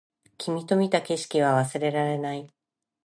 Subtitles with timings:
[0.39, 2.49] 君と見た景色は忘れられない